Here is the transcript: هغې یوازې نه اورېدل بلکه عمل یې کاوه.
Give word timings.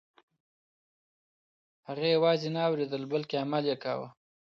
هغې 1.87 2.07
یوازې 2.15 2.49
نه 2.55 2.61
اورېدل 2.67 3.03
بلکه 3.13 3.33
عمل 3.43 3.63
یې 3.71 3.75
کاوه. 3.83 4.09